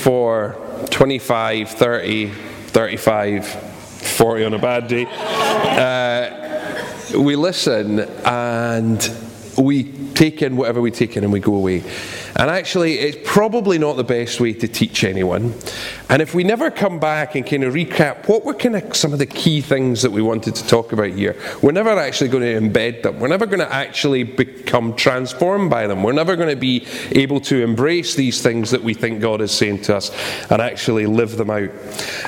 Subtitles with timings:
[0.00, 0.56] for
[0.90, 5.06] 25, 30, 35, 40 on a bad day.
[5.06, 8.98] Uh, we listen and
[9.60, 9.84] we
[10.14, 11.82] take in whatever we take in and we go away.
[12.36, 15.54] And actually, it's probably not the best way to teach anyone.
[16.08, 19.12] And if we never come back and kind of recap what were kind of some
[19.12, 22.42] of the key things that we wanted to talk about here, we're never actually going
[22.42, 23.20] to embed them.
[23.20, 26.02] We're never going to actually become transformed by them.
[26.02, 29.52] We're never going to be able to embrace these things that we think God is
[29.52, 30.10] saying to us
[30.50, 31.70] and actually live them out.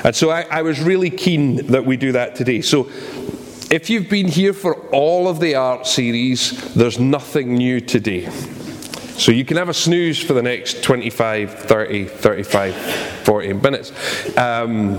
[0.03, 2.61] And so I, I was really keen that we do that today.
[2.61, 2.89] So
[3.73, 8.29] if you've been here for all of the art series, there's nothing new today.
[9.17, 12.75] So you can have a snooze for the next 25, 30, 35,
[13.25, 14.37] 40 minutes.
[14.37, 14.93] Um,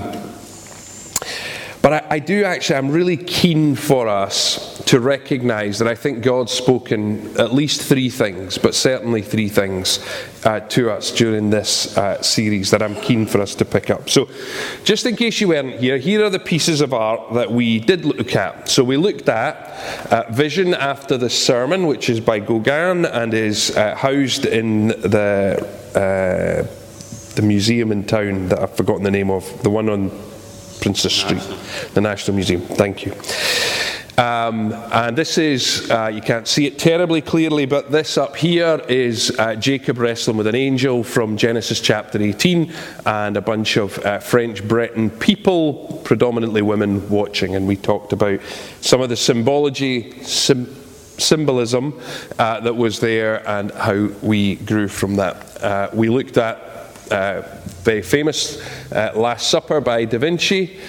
[1.84, 6.22] but I, I, do actually, I'm really keen for us to recognize that I think
[6.22, 10.02] God's spoken at least three things, but certainly three things
[10.46, 14.08] uh, to us during this uh, series that I'm keen for us to pick up.
[14.08, 14.30] So,
[14.84, 18.06] just in case you weren't here, here are the pieces of art that we did
[18.06, 18.70] look at.
[18.70, 19.54] So, we looked at
[20.10, 25.68] uh, Vision After the Sermon, which is by Gauguin and is uh, housed in the,
[25.94, 26.66] uh,
[27.34, 30.33] the museum in town that I've forgotten the name of, the one on
[30.80, 31.42] Princes Street,
[31.94, 32.60] the National Museum.
[32.60, 33.14] Thank you.
[34.16, 38.80] Um, and this is, uh, you can't see it terribly clearly, but this up here
[38.88, 42.72] is uh, Jacob wrestling with an angel from Genesis chapter 18,
[43.06, 47.56] and a bunch of uh, French Breton people, predominantly women, watching.
[47.56, 48.38] And we talked about
[48.80, 50.72] some of the symbology, sim-
[51.18, 52.00] symbolism
[52.38, 55.60] uh, that was there, and how we grew from that.
[55.60, 56.56] Uh, we looked at
[57.10, 57.42] uh,
[57.84, 60.80] very famous uh, Last Supper by Da Vinci.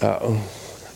[0.00, 0.40] Uh,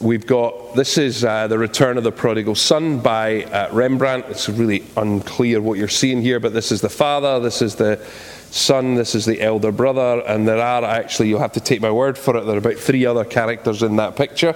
[0.00, 4.26] we've got this is uh, the Return of the Prodigal Son by uh, Rembrandt.
[4.26, 8.00] It's really unclear what you're seeing here, but this is the father, this is the
[8.52, 11.90] son, this is the elder brother, and there are actually, you'll have to take my
[11.90, 14.54] word for it, there are about three other characters in that picture.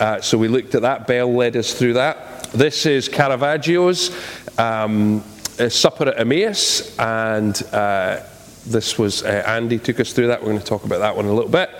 [0.00, 1.06] Uh, so we looked at that.
[1.06, 2.50] Bell led us through that.
[2.50, 4.10] This is Caravaggio's
[4.58, 5.22] um,
[5.68, 8.20] Supper at Emmaus, and uh,
[8.68, 10.40] this was uh, Andy took us through that.
[10.40, 11.70] We're going to talk about that one a little bit.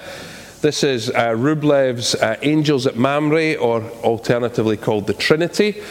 [0.60, 5.82] This is uh, Rublev's uh, Angels at Mamre, or alternatively called the Trinity,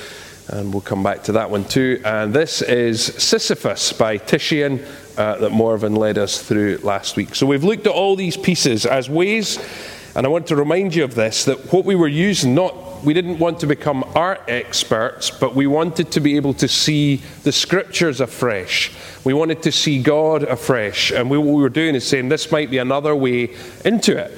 [0.49, 2.01] and we'll come back to that one too.
[2.03, 4.83] And this is Sisyphus by Titian
[5.17, 7.35] uh, that Morven led us through last week.
[7.35, 9.57] So we've looked at all these pieces as ways,
[10.15, 13.13] and I want to remind you of this that what we were using, not we
[13.13, 17.51] didn't want to become art experts, but we wanted to be able to see the
[17.51, 18.91] scriptures afresh.
[19.23, 21.11] We wanted to see God afresh.
[21.11, 24.31] And we, what we were doing is saying this might be another way into it.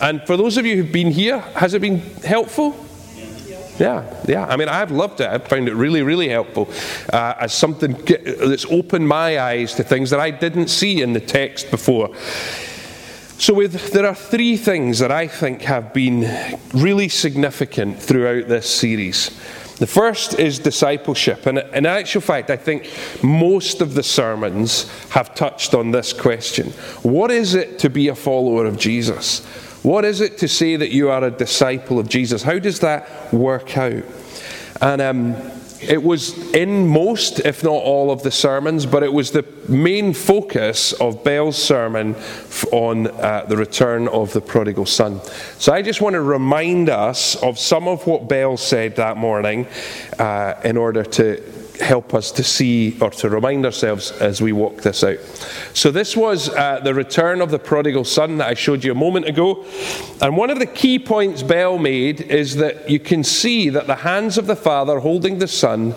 [0.00, 2.76] And for those of you who've been here, has it been helpful?
[3.78, 4.46] Yeah, yeah.
[4.46, 5.28] I mean, I've loved it.
[5.28, 6.70] I've found it really, really helpful
[7.12, 11.20] uh, as something that's opened my eyes to things that I didn't see in the
[11.20, 12.14] text before.
[13.38, 16.26] So, with, there are three things that I think have been
[16.72, 19.30] really significant throughout this series.
[19.76, 21.44] The first is discipleship.
[21.44, 22.90] And in actual fact, I think
[23.22, 26.70] most of the sermons have touched on this question
[27.02, 29.44] What is it to be a follower of Jesus?
[29.82, 32.42] What is it to say that you are a disciple of Jesus?
[32.42, 34.02] How does that work out?
[34.80, 35.36] And um,
[35.88, 40.12] it was in most, if not all, of the sermons, but it was the main
[40.12, 42.14] focus of Bell's sermon
[42.72, 45.20] on uh, the return of the prodigal son.
[45.58, 49.66] So I just want to remind us of some of what Bell said that morning
[50.18, 54.82] uh, in order to help us to see or to remind ourselves as we walk
[54.82, 55.18] this out.
[55.74, 58.94] So, this was uh, the return of the prodigal son that I showed you a
[58.94, 59.64] moment ago.
[60.20, 63.96] And one of the key points Bell made is that you can see that the
[63.96, 65.94] hands of the father holding the son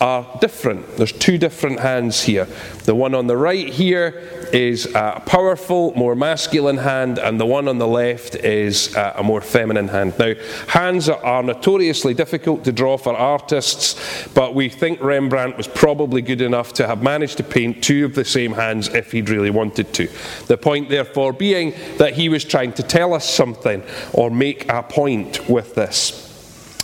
[0.00, 0.96] are different.
[0.96, 2.46] There's two different hands here.
[2.84, 7.68] The one on the right here is a powerful, more masculine hand, and the one
[7.68, 10.18] on the left is uh, a more feminine hand.
[10.18, 10.34] Now,
[10.68, 16.40] hands are notoriously difficult to draw for artists, but we think Rembrandt was probably good
[16.40, 19.92] enough to have managed to paint two of the same hands if he'd really wanted
[19.94, 20.08] to.
[20.46, 24.82] The point, therefore, being that he was trying to tell us something or make a
[24.82, 26.27] point with this.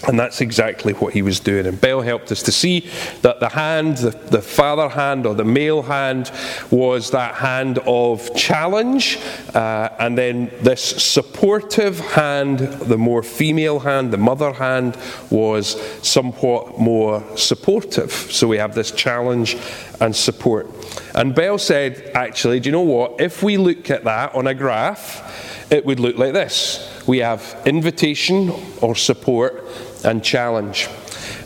[0.07, 1.67] And that's exactly what he was doing.
[1.67, 2.91] And Bell helped us to see
[3.23, 6.31] that the hand, the, the, father hand or the male hand,
[6.71, 9.19] was that hand of challenge.
[9.55, 14.99] Uh, and then this supportive hand, the more female hand, the mother hand,
[15.31, 18.13] was somewhat more supportive.
[18.13, 19.57] So we have this challenge
[20.01, 20.69] and support.
[21.15, 23.21] And Bell said, actually, do you know what?
[23.21, 26.91] If we look at that on a graph, it would look like this.
[27.07, 28.51] We have invitation
[28.81, 29.65] or support
[30.05, 30.89] and challenge.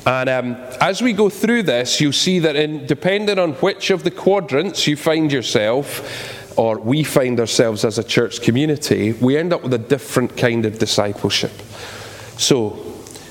[0.07, 4.05] And um, as we go through this, you'll see that in, depending on which of
[4.05, 9.53] the quadrants you find yourself, or we find ourselves as a church community, we end
[9.53, 11.53] up with a different kind of discipleship.
[12.37, 12.85] So,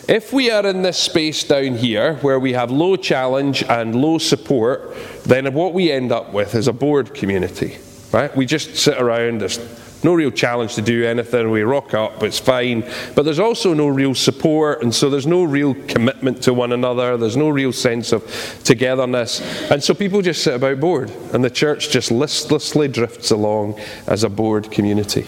[0.07, 4.19] if we are in this space down here where we have low challenge and low
[4.19, 4.95] support,
[5.25, 7.77] then what we end up with is a bored community.
[8.12, 8.36] Right?
[8.36, 9.59] We just sit around, there's
[10.04, 12.86] no real challenge to do anything, we rock up, it's fine.
[13.15, 17.18] But there's also no real support, and so there's no real commitment to one another,
[17.18, 18.24] there's no real sense of
[18.63, 19.42] togetherness.
[19.69, 24.24] And so people just sit about bored, and the church just listlessly drifts along as
[24.24, 25.27] a bored community.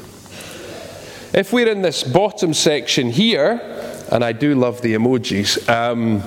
[1.34, 3.62] If we're in this bottom section here,
[4.12, 5.68] and I do love the emojis.
[5.70, 6.24] Um,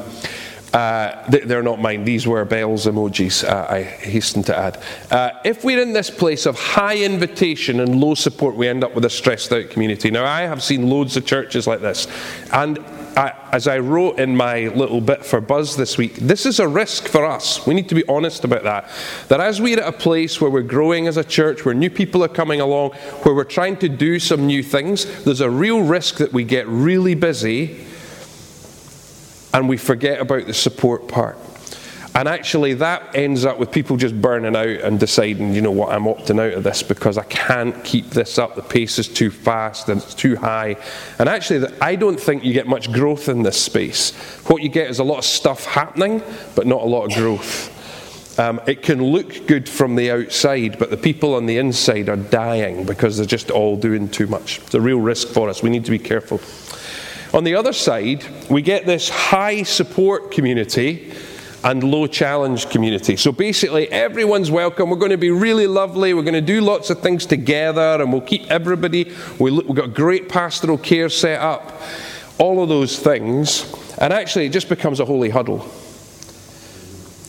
[0.72, 4.82] uh, they're not mine, these were Bell's emojis, uh, I hasten to add.
[5.10, 8.94] Uh, if we're in this place of high invitation and low support, we end up
[8.94, 10.10] with a stressed out community.
[10.10, 12.06] Now, I have seen loads of churches like this,
[12.52, 12.78] and
[13.16, 16.66] I, as I wrote in my little bit for Buzz this week, this is a
[16.66, 17.66] risk for us.
[17.66, 18.88] We need to be honest about that.
[19.28, 22.24] That as we're at a place where we're growing as a church, where new people
[22.24, 22.92] are coming along,
[23.22, 26.66] where we're trying to do some new things, there's a real risk that we get
[26.66, 27.84] really busy
[29.52, 31.38] and we forget about the support part.
[32.14, 35.92] And actually, that ends up with people just burning out and deciding, you know what,
[35.92, 38.54] I'm opting out of this because I can't keep this up.
[38.54, 40.76] The pace is too fast and it's too high.
[41.18, 44.12] And actually, I don't think you get much growth in this space.
[44.46, 46.22] What you get is a lot of stuff happening,
[46.54, 47.70] but not a lot of growth.
[48.38, 52.16] Um, it can look good from the outside, but the people on the inside are
[52.16, 54.58] dying because they're just all doing too much.
[54.58, 55.62] It's a real risk for us.
[55.62, 56.40] We need to be careful.
[57.34, 61.12] On the other side, we get this high support community
[61.64, 63.16] and low challenge community.
[63.16, 64.90] So basically, everyone's welcome.
[64.90, 66.12] We're going to be really lovely.
[66.12, 69.12] We're going to do lots of things together, and we'll keep everybody.
[69.38, 71.80] We've got great pastoral care set up.
[72.38, 73.72] All of those things.
[73.98, 75.70] And actually, it just becomes a holy huddle.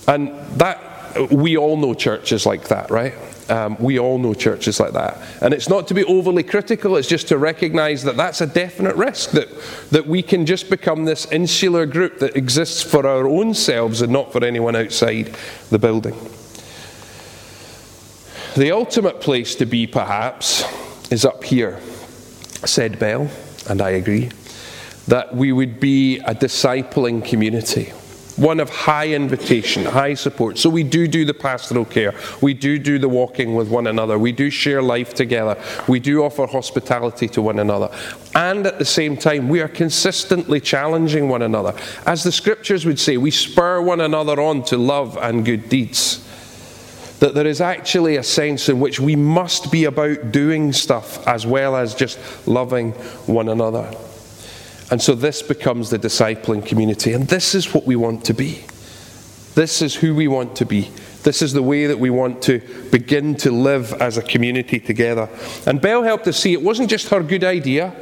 [0.08, 3.14] And that, we all know churches like that, right?
[3.54, 5.22] Um, we all know churches like that.
[5.40, 8.96] And it's not to be overly critical, it's just to recognize that that's a definite
[8.96, 9.48] risk, that,
[9.92, 14.12] that we can just become this insular group that exists for our own selves and
[14.12, 15.36] not for anyone outside
[15.70, 16.16] the building.
[18.56, 20.64] The ultimate place to be, perhaps,
[21.12, 21.80] is up here,
[22.66, 23.30] said Bell,
[23.70, 24.32] and I agree,
[25.08, 27.94] that we would be a discipling community
[28.36, 30.58] one of high invitation, high support.
[30.58, 32.14] So we do do the pastoral care.
[32.42, 34.18] We do do the walking with one another.
[34.18, 35.62] We do share life together.
[35.88, 37.90] We do offer hospitality to one another.
[38.36, 41.76] And at the same time, we are consistently challenging one another.
[42.06, 46.20] As the scriptures would say, we spur one another on to love and good deeds.
[47.20, 51.46] That there is actually a sense in which we must be about doing stuff as
[51.46, 52.92] well as just loving
[53.28, 53.96] one another.
[54.92, 57.14] And so this becomes the discipling community.
[57.14, 58.66] And this is what we want to be.
[59.56, 60.92] This is who we want to be.
[61.24, 62.60] This is the way that we want to
[62.92, 65.30] begin to live as a community together.
[65.66, 67.96] And Belle helped us see it wasn't just her good idea,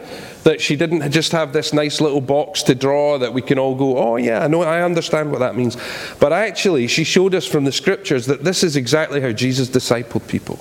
[0.43, 3.75] that she didn't just have this nice little box to draw that we can all
[3.75, 5.77] go, oh, yeah, I know, I understand what that means.
[6.19, 10.27] But actually, she showed us from the scriptures that this is exactly how Jesus discipled
[10.27, 10.59] people.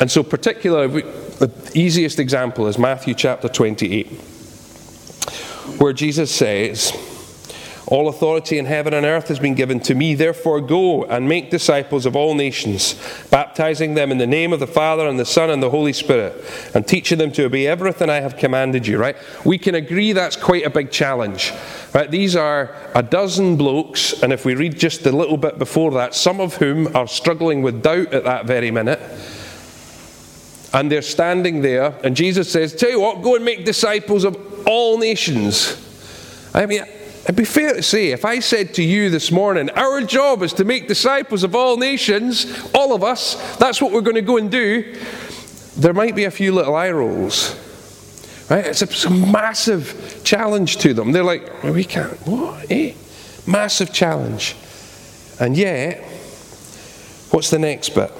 [0.00, 4.35] And so, particularly, the easiest example is Matthew chapter 28
[5.78, 6.92] where Jesus says,
[7.88, 10.16] all authority in heaven and earth has been given to me.
[10.16, 12.96] Therefore, go and make disciples of all nations,
[13.30, 16.44] baptizing them in the name of the Father and the Son and the Holy Spirit,
[16.74, 18.98] and teaching them to obey everything I have commanded you.
[18.98, 19.16] Right?
[19.44, 21.52] We can agree that's quite a big challenge.
[21.94, 22.10] Right?
[22.10, 26.14] These are a dozen blokes, and if we read just a little bit before that,
[26.16, 29.00] some of whom are struggling with doubt at that very minute.
[30.74, 34.55] And they're standing there, and Jesus says, Tell you what, go and make disciples of
[34.66, 35.82] all nations.
[36.52, 36.82] I mean,
[37.24, 40.52] it'd be fair to say, if I said to you this morning, our job is
[40.54, 44.36] to make disciples of all nations, all of us, that's what we're going to go
[44.36, 44.96] and do,
[45.76, 47.54] there might be a few little eye rolls.
[48.50, 48.66] Right?
[48.66, 51.12] It's a, it's a massive challenge to them.
[51.12, 52.70] They're like, well, we can't, what?
[52.70, 52.94] Eh?
[53.46, 54.56] Massive challenge.
[55.38, 56.02] And yet,
[57.30, 58.10] what's the next bit?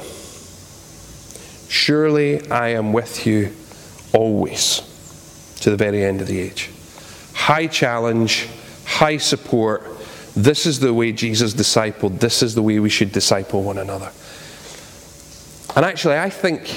[1.70, 3.52] Surely I am with you
[4.12, 4.82] always
[5.66, 6.70] to the very end of the age.
[7.32, 8.46] High challenge,
[8.84, 9.82] high support.
[10.36, 12.20] This is the way Jesus discipled.
[12.20, 14.12] This is the way we should disciple one another.
[15.74, 16.68] And actually, I think,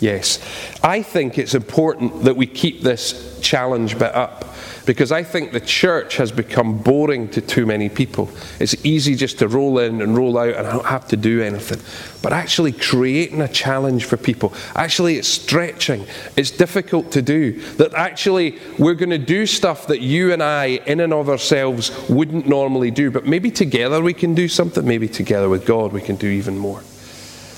[0.00, 0.38] yes,
[0.82, 4.53] I think it's important that we keep this challenge bit up
[4.86, 8.30] because I think the church has become boring to too many people.
[8.60, 11.42] It's easy just to roll in and roll out and I don't have to do
[11.42, 11.80] anything.
[12.22, 17.60] But actually creating a challenge for people, actually it's stretching, it's difficult to do.
[17.76, 21.90] That actually we're going to do stuff that you and I, in and of ourselves,
[22.08, 23.10] wouldn't normally do.
[23.10, 26.58] But maybe together we can do something, maybe together with God we can do even
[26.58, 26.82] more.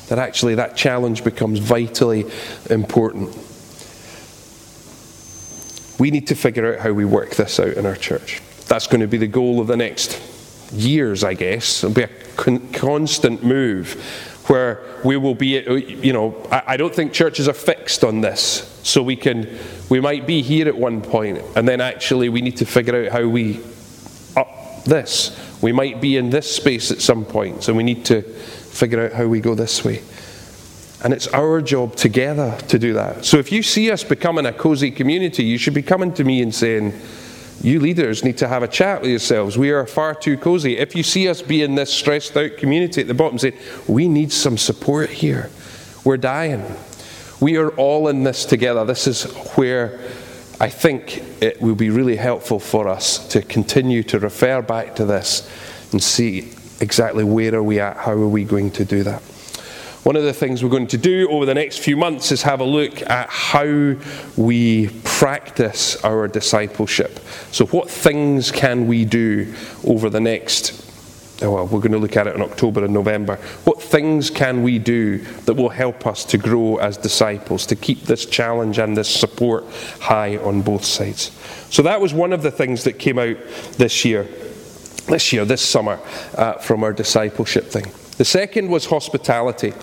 [0.09, 2.25] that actually that challenge becomes vitally
[2.71, 3.37] important.
[5.99, 8.43] We need to figure out how we work this out in our church.
[8.67, 10.21] That's going to be the goal of the next
[10.73, 11.83] years, I guess.
[11.83, 13.95] It'll be a con- constant move
[14.49, 18.21] where we will be, uh, you know, I, I don't think churches are fixed on
[18.21, 18.73] this.
[18.83, 22.59] So we can, we might be here at one point, and then actually we need
[22.59, 23.61] to figure out how we
[24.37, 25.37] up this.
[25.63, 29.13] We might be in this space at some point, and we need to figure out
[29.13, 30.03] how we go this way.
[31.05, 33.25] And it's our job together to do that.
[33.25, 36.43] So if you see us becoming a cozy community, you should be coming to me
[36.43, 36.99] and saying,
[37.63, 39.57] you leaders need to have a chat with yourselves.
[39.57, 40.77] We are far too cozy.
[40.77, 43.55] If you see us being this stressed out community at the bottom, say,
[43.87, 45.51] we need some support here.
[46.05, 46.65] We're dying.
[47.41, 48.85] We are all in this together.
[48.85, 49.25] This is
[49.57, 49.99] where
[50.61, 55.05] I think it will be really helpful for us to continue to refer back to
[55.05, 55.51] this
[55.93, 59.23] and see exactly where are we at, how are we going to do that.
[60.07, 62.61] One of the things we're going to do over the next few months is have
[62.61, 63.97] a look at how
[64.37, 67.19] we practice our discipleship.
[67.51, 69.53] So, what things can we do
[69.85, 70.85] over the next
[71.43, 73.37] Oh, well, we're going to look at it in October and November.
[73.65, 78.03] What things can we do that will help us to grow as disciples, to keep
[78.03, 79.65] this challenge and this support
[80.01, 81.33] high on both sides?
[81.69, 83.37] So that was one of the things that came out
[83.73, 84.23] this year,
[85.09, 85.99] this year, this summer,
[86.37, 87.93] uh, from our discipleship thing.
[88.17, 89.75] The second was hospitality.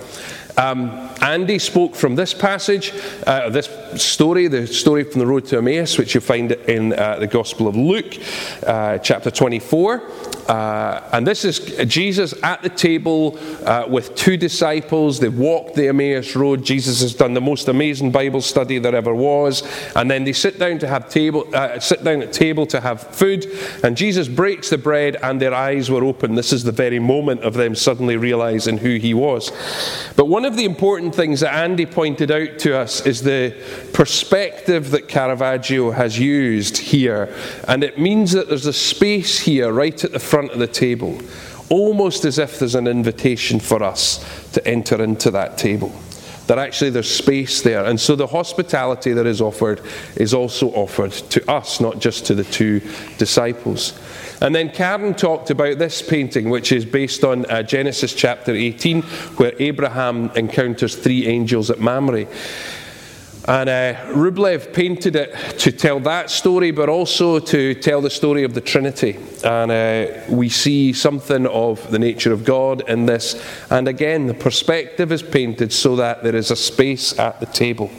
[0.57, 2.93] Um, Andy spoke from this passage,
[3.25, 7.17] uh, this story, the story from the road to Emmaus, which you find in uh,
[7.19, 8.17] the Gospel of Luke,
[8.65, 10.01] uh, chapter 24.
[10.47, 15.19] Uh, and this is Jesus at the table uh, with two disciples.
[15.19, 16.63] They've walked the Emmaus road.
[16.63, 19.63] Jesus has done the most amazing Bible study there ever was.
[19.95, 23.01] And then they sit down to have table, uh, sit down at table to have
[23.01, 23.45] food.
[23.83, 26.35] And Jesus breaks the bread, and their eyes were open.
[26.35, 29.51] This is the very moment of them suddenly realizing who he was.
[30.15, 33.55] But one of the important things that Andy pointed out to us is the
[33.93, 37.33] perspective that Caravaggio has used here.
[37.67, 41.15] And it means that there's a space here right at the front of the table,
[41.69, 45.93] almost as if there's an invitation for us to enter into that table.
[46.47, 47.85] That actually there's space there.
[47.85, 49.79] And so the hospitality that is offered
[50.15, 52.81] is also offered to us, not just to the two
[53.19, 53.93] disciples.
[54.41, 59.03] And then Karen talked about this painting, which is based on uh, Genesis chapter 18,
[59.37, 62.25] where Abraham encounters three angels at Mamre.
[63.45, 68.45] And uh, Rublev painted it to tell that story, but also to tell the story
[68.45, 69.17] of the Trinity.
[69.43, 73.43] And uh, we see something of the nature of God in this.
[73.69, 77.91] And again, the perspective is painted so that there is a space at the table,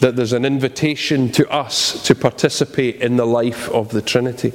[0.00, 4.52] that there's an invitation to us to participate in the life of the Trinity.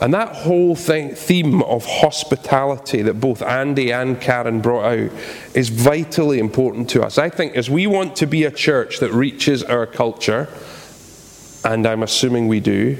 [0.00, 5.10] And that whole thing, theme of hospitality that both Andy and Karen brought out
[5.54, 7.18] is vitally important to us.
[7.18, 10.48] I think as we want to be a church that reaches our culture,
[11.64, 12.98] and I'm assuming we do.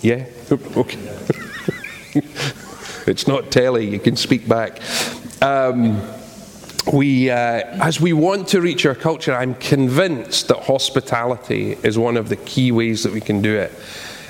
[0.00, 0.26] Yeah?
[0.76, 0.98] Okay.
[3.06, 4.80] it's not telly, you can speak back.
[5.42, 6.00] Um,
[6.92, 12.16] we, uh, as we want to reach our culture, I'm convinced that hospitality is one
[12.16, 13.72] of the key ways that we can do it.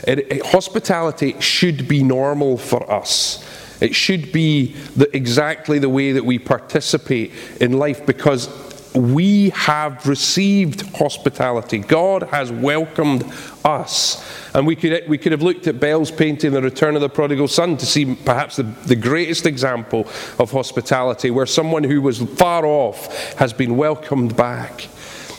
[0.06, 3.44] It, it, hospitality should be normal for us.
[3.80, 8.48] It should be the, exactly the way that we participate in life because
[8.94, 11.78] we have received hospitality.
[11.78, 13.24] God has welcomed
[13.64, 14.24] us.
[14.54, 17.48] And we could, we could have looked at Bell's painting, The Return of the Prodigal
[17.48, 20.08] Son, to see perhaps the, the greatest example
[20.38, 24.86] of hospitality, where someone who was far off has been welcomed back.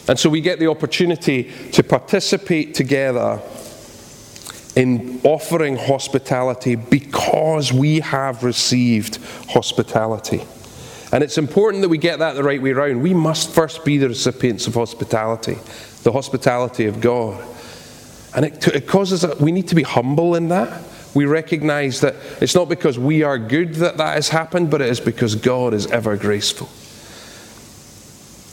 [0.10, 3.41] And so we get the opportunity to participate together
[4.75, 10.44] in offering hospitality because we have received hospitality.
[11.12, 13.01] And it's important that we get that the right way around.
[13.01, 15.58] We must first be the recipients of hospitality,
[16.03, 17.41] the hospitality of God.
[18.36, 20.84] And it, it causes, a, we need to be humble in that.
[21.13, 24.89] We recognize that it's not because we are good that that has happened, but it
[24.89, 26.67] is because God is ever graceful.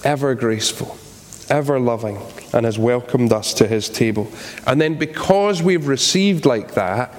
[0.08, 0.96] Ever graceful
[1.52, 2.18] ever loving,
[2.54, 4.26] and has welcomed us to his table.
[4.66, 7.14] And then, because we've received like that,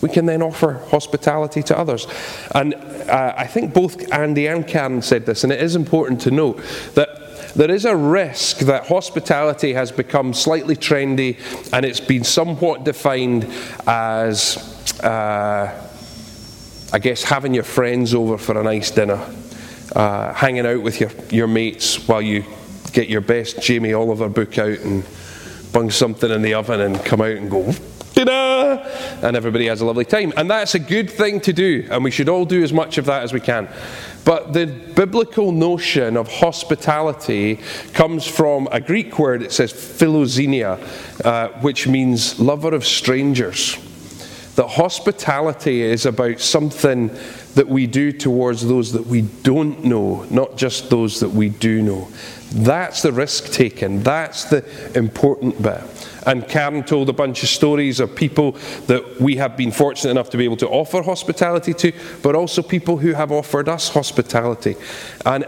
[0.00, 2.06] we can then offer hospitality to others.
[2.54, 6.30] And uh, I think both Andy and Karen said this, and it is important to
[6.30, 6.62] note
[6.94, 11.36] that there is a risk that hospitality has become slightly trendy
[11.72, 13.52] and it's been somewhat defined
[13.86, 14.56] as,
[15.02, 15.90] uh,
[16.92, 19.18] I guess, having your friends over for a nice dinner,
[19.96, 22.44] uh, hanging out with your, your mates while you
[22.90, 25.04] get your best Jamie Oliver book out and
[25.72, 27.72] bung something in the oven and come out and go,
[28.14, 30.32] ta-da, and everybody has a lovely time.
[30.36, 33.04] And that's a good thing to do, and we should all do as much of
[33.06, 33.68] that as we can.
[34.24, 37.60] But the biblical notion of hospitality
[37.92, 43.78] comes from a Greek word, it says philoxenia, uh, which means lover of strangers.
[44.56, 47.10] That hospitality is about something
[47.54, 51.80] that we do towards those that we don't know, not just those that we do
[51.80, 52.08] know.
[52.50, 54.02] That's the risk taken.
[54.02, 54.64] That's the
[54.94, 55.82] important bit.
[56.26, 58.52] And Karen told a bunch of stories of people
[58.86, 62.62] that we have been fortunate enough to be able to offer hospitality to, but also
[62.62, 64.76] people who have offered us hospitality.
[65.24, 65.46] And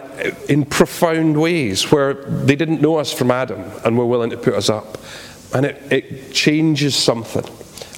[0.49, 4.55] in profound ways, where they didn't know us from Adam and were willing to put
[4.55, 4.99] us up.
[5.55, 7.45] And it, it changes something.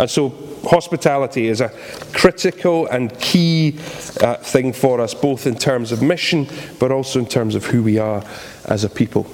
[0.01, 0.31] And so
[0.65, 1.71] hospitality is a
[2.13, 3.79] critical and key
[4.21, 6.47] uh, thing for us, both in terms of mission,
[6.79, 8.23] but also in terms of who we are
[8.67, 9.25] as a people.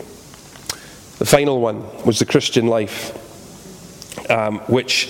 [1.19, 3.11] The final one was the Christian life,
[4.31, 5.09] um, which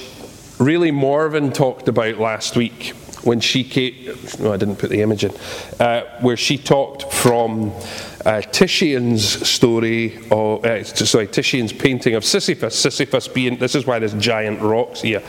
[0.59, 4.17] really Morven talked about last week when she came.
[4.39, 5.33] No, I didn't put the image in.
[5.79, 7.73] Uh, where she talked from
[8.25, 12.79] uh, Titian's story, or uh, sorry, Titian's painting of Sisyphus.
[12.79, 15.23] Sisyphus being this is why there's giant rocks here.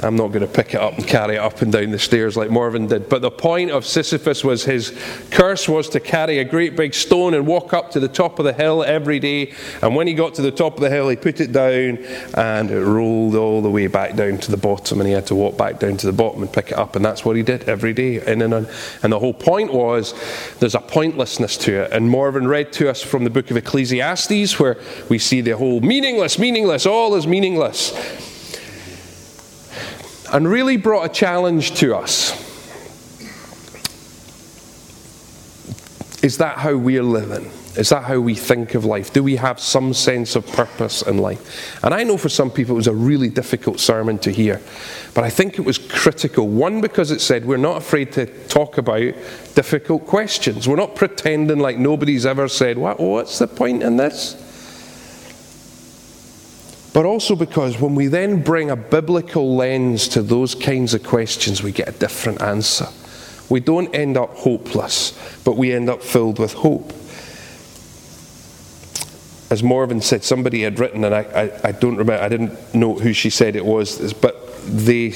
[0.00, 2.36] I'm not going to pick it up and carry it up and down the stairs
[2.36, 3.08] like Morven did.
[3.08, 4.98] But the point of Sisyphus was his
[5.30, 8.44] curse was to carry a great big stone and walk up to the top of
[8.44, 9.52] the hill every day.
[9.82, 11.98] And when he got to the top of the hill, he put it down
[12.34, 15.00] and it rolled all the way back down to the bottom.
[15.00, 16.96] And he had to walk back down to the bottom and pick it up.
[16.96, 18.24] And that's what he did every day.
[18.26, 18.68] In and, on.
[19.02, 20.14] and the whole point was
[20.58, 21.92] there's a pointlessness to it.
[21.92, 24.78] And Morven read to us from the book of Ecclesiastes where
[25.10, 28.31] we see the whole meaningless, meaningless, all is meaningless
[30.32, 32.32] and really brought a challenge to us.
[36.22, 37.50] Is that how we're living?
[37.76, 39.12] Is that how we think of life?
[39.12, 41.82] Do we have some sense of purpose in life?
[41.82, 44.60] And I know for some people it was a really difficult sermon to hear,
[45.14, 46.48] but I think it was critical.
[46.48, 49.14] One, because it said we're not afraid to talk about
[49.54, 50.68] difficult questions.
[50.68, 54.36] We're not pretending like nobody's ever said, what, What's the point in this?
[56.92, 61.62] But also because when we then bring a biblical lens to those kinds of questions,
[61.62, 62.86] we get a different answer.
[63.48, 66.92] We don't end up hopeless, but we end up filled with hope.
[69.50, 72.94] As Morven said, somebody had written, and I, I, I don't remember, I didn't know
[72.94, 75.10] who she said it was, but they,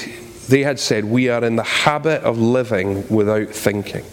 [0.49, 4.05] they had said, We are in the habit of living without thinking.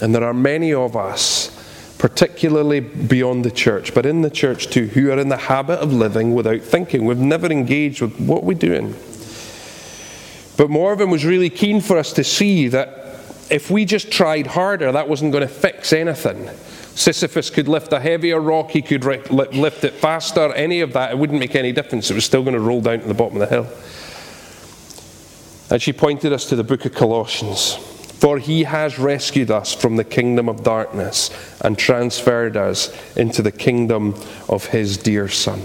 [0.00, 1.57] And there are many of us
[1.98, 5.92] particularly beyond the church, but in the church too, who are in the habit of
[5.92, 7.04] living without thinking.
[7.04, 8.94] We've never engaged with what we're doing.
[10.56, 12.94] But Morven was really keen for us to see that
[13.50, 16.48] if we just tried harder, that wasn't going to fix anything.
[16.94, 21.18] Sisyphus could lift a heavier rock, he could lift it faster, any of that, it
[21.18, 22.10] wouldn't make any difference.
[22.10, 23.68] It was still going to roll down to the bottom of the hill.
[25.70, 27.76] And she pointed us to the book of Colossians.
[28.18, 33.52] For he has rescued us from the kingdom of darkness and transferred us into the
[33.52, 34.14] kingdom
[34.48, 35.62] of his dear Son.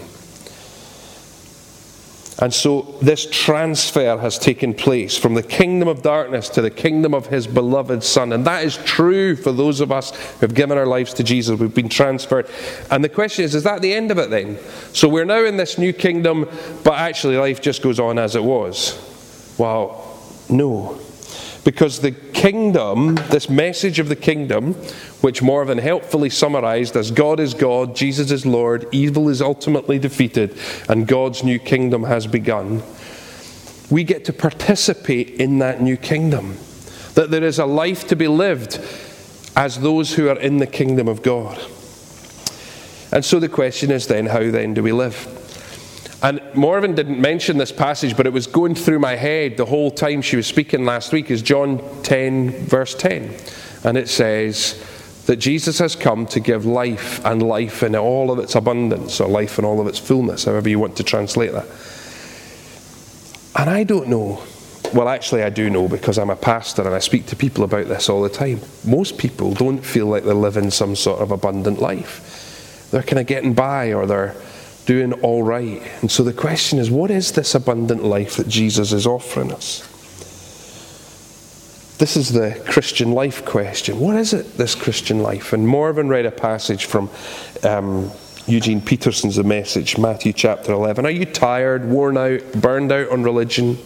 [2.39, 7.13] And so this transfer has taken place from the kingdom of darkness to the kingdom
[7.13, 8.34] of his beloved Son.
[8.34, 11.60] And that is true for those of us who have given our lives to Jesus.
[11.60, 12.50] We've been transferred.
[12.92, 14.60] And the question is, is that the end of it then?
[14.94, 16.50] So we're now in this new kingdom,
[16.84, 19.00] but actually life just goes on as it was?
[19.58, 21.00] Well, no.
[21.63, 24.73] Because the kingdom, this message of the kingdom,
[25.21, 30.58] which Morven helpfully summarized as God is God, Jesus is Lord, evil is ultimately defeated,
[30.89, 32.84] and God's new kingdom has begun,
[33.89, 36.58] we get to participate in that new kingdom.
[37.13, 38.80] That there is a life to be lived
[39.56, 41.60] as those who are in the kingdom of God.
[43.12, 45.42] And so the question is then, how then do we live?
[46.24, 49.92] And Morven didn't mention this passage, but it was going through my head the whole
[49.92, 53.36] time she was speaking last week, is John 10, verse 10.
[53.84, 54.82] And it says
[55.26, 59.28] that Jesus has come to give life and life in all of its abundance, or
[59.28, 61.68] life in all of its fullness, however you want to translate that.
[63.58, 64.42] And I don't know.
[64.94, 67.88] Well, actually, I do know because I'm a pastor and I speak to people about
[67.88, 68.62] this all the time.
[68.86, 72.88] Most people don't feel like they're living some sort of abundant life.
[72.92, 74.36] They're kind of getting by or they're
[74.86, 75.82] doing all right.
[76.02, 79.89] And so the question is what is this abundant life that Jesus is offering us?
[82.00, 84.00] This is the Christian life question.
[84.00, 85.54] What is it, this Christian life?
[85.54, 87.10] And Morven read a passage from
[87.63, 88.12] um,
[88.46, 91.06] Eugene Peterson's The Message, Matthew chapter 11.
[91.06, 93.78] Are you tired, worn out, burned out on religion?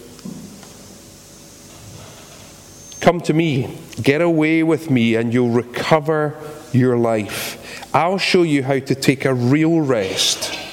[3.02, 6.36] Come to me, get away with me, and you'll recover
[6.74, 7.94] your life.
[7.94, 10.67] I'll show you how to take a real rest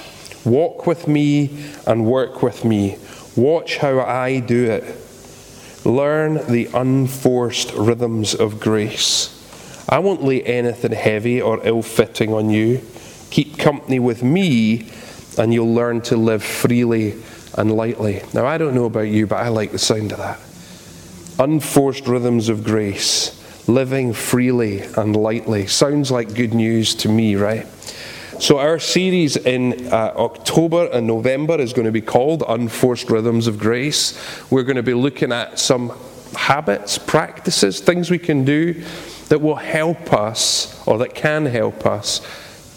[0.45, 2.99] Walk with me and work with me.
[3.37, 4.85] Watch how I do it.
[5.85, 9.31] Learn the unforced rhythms of grace.
[9.89, 12.83] I won't lay anything heavy or ill fitting on you.
[13.31, 14.89] Keep company with me,
[15.37, 17.23] and you'll learn to live freely
[17.57, 18.23] and lightly.
[18.33, 20.39] Now, I don't know about you, but I like the sound of that.
[21.39, 25.67] Unforced rhythms of grace, living freely and lightly.
[25.67, 27.67] Sounds like good news to me, right?
[28.41, 33.47] So, our series in uh, October and November is going to be called Unforced Rhythms
[33.47, 34.19] of Grace.
[34.51, 35.97] We're going to be looking at some
[36.35, 38.83] habits, practices, things we can do
[39.29, 42.21] that will help us or that can help us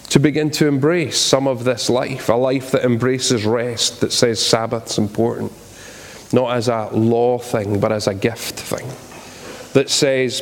[0.09, 4.43] to begin to embrace some of this life, a life that embraces rest, that says
[4.43, 5.51] Sabbath's important,
[6.31, 8.87] not as a law thing, but as a gift thing,
[9.73, 10.41] that says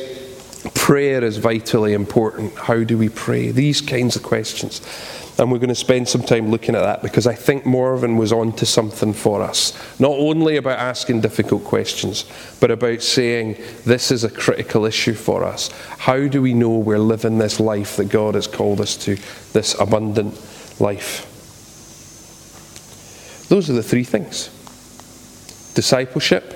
[0.74, 2.54] Prayer is vitally important.
[2.54, 3.50] How do we pray?
[3.50, 4.80] These kinds of questions.
[5.38, 8.32] And we're going to spend some time looking at that because I think Morven was
[8.32, 9.78] on to something for us.
[10.00, 12.24] Not only about asking difficult questions,
[12.58, 15.68] but about saying this is a critical issue for us.
[15.98, 19.18] How do we know we're living this life that God has called us to,
[19.52, 20.34] this abundant
[20.80, 21.32] life?
[23.48, 24.50] Those are the three things
[25.74, 26.54] discipleship,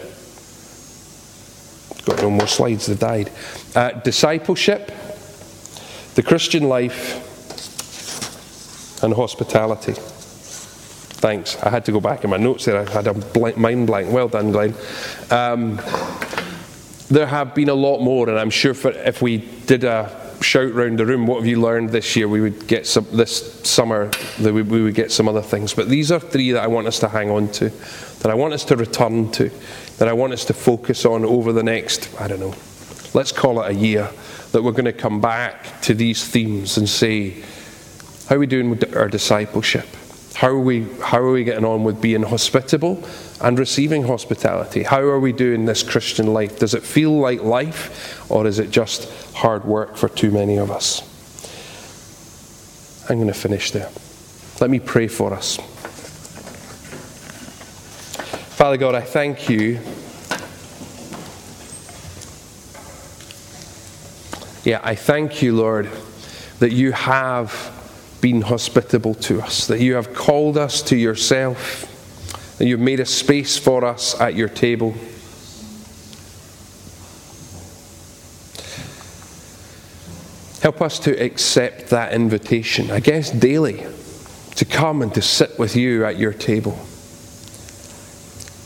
[2.23, 3.31] no more slides, they've died.
[3.75, 4.93] Uh, discipleship,
[6.15, 7.29] the Christian life,
[9.03, 9.95] and hospitality.
[11.21, 11.57] Thanks.
[11.63, 12.79] I had to go back in my notes there.
[12.79, 14.11] I had a blank, mind blank.
[14.11, 14.75] Well done, Glenn.
[15.31, 15.77] Um,
[17.11, 20.75] there have been a lot more, and I'm sure for, if we did a shout
[20.75, 22.27] round the room, what have you learned this year?
[22.27, 24.11] We would get some this summer.
[24.41, 27.09] We, would get some other things, but these are three that I want us to
[27.09, 29.49] hang on to, that I want us to return to,
[29.99, 32.57] that I want us to focus on over the next, I don't know,
[33.15, 34.11] let's call it a year,
[34.51, 37.45] that we're going to come back to these themes and say,
[38.29, 39.87] how are we doing with our discipleship?
[40.35, 43.07] How are we, how are we getting on with being hospitable
[43.41, 44.83] and receiving hospitality?
[44.83, 46.59] How are we doing this Christian life?
[46.59, 50.71] Does it feel like life or is it just hard work for too many of
[50.71, 51.03] us?
[53.09, 53.91] I'm going to finish there.
[54.61, 55.57] Let me pray for us.
[58.57, 59.81] Father God, I thank you.
[64.63, 65.89] Yeah, I thank you, Lord,
[66.59, 67.77] that you have
[68.21, 71.90] been hospitable to us, that you have called us to yourself,
[72.61, 74.95] that you've made a space for us at your table.
[80.61, 83.87] Help us to accept that invitation, I guess daily,
[84.57, 86.79] to come and to sit with you at your table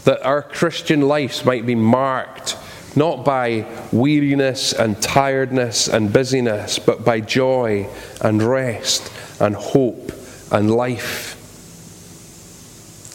[0.02, 2.57] that our Christian lives might be marked
[2.96, 7.88] not by weariness and tiredness and busyness, but by joy
[8.20, 9.09] and rest
[9.40, 10.12] and hope
[10.50, 11.34] and life.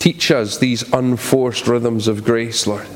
[0.10, 2.88] Teach us these unforced rhythms of grace, Lord.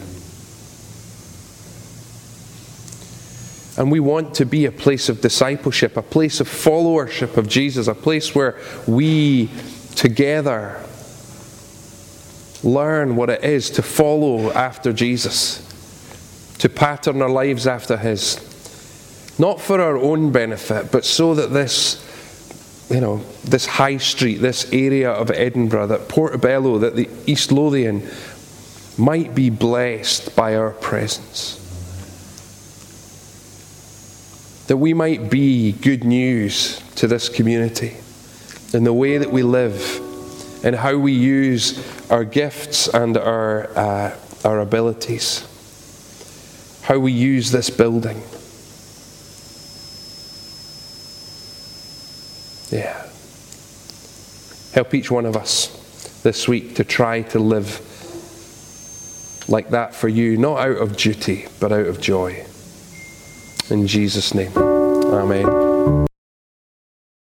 [3.78, 7.88] And we want to be a place of discipleship, a place of followership of Jesus,
[7.88, 9.52] a place where we
[9.94, 10.84] together
[12.64, 15.60] learn what it is to follow after Jesus,
[16.58, 18.38] to pattern our lives after His.
[19.38, 22.04] Not for our own benefit, but so that this,
[22.94, 28.08] you know, this high street, this area of Edinburgh, that Portobello, that the East Lothian
[29.00, 31.60] might be blessed by our presence.
[34.68, 37.98] That we might be good news to this community
[38.74, 40.00] in the way that we live
[40.64, 45.48] and how we use our gifts and our, uh, our abilities,
[46.84, 48.22] how we use this building.
[54.74, 57.82] Help each one of us this week to try to live
[59.48, 62.46] like that for you, not out of duty, but out of joy.
[63.70, 65.73] In Jesus' name, Amen.